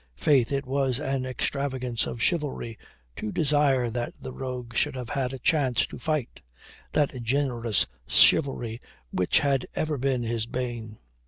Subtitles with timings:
[0.17, 2.75] Faith, it was an extravagance of chivalry
[3.15, 6.41] to desire that the rogue should have had a chance to fight
[6.93, 10.97] that generous chivalry which had ever been his bane.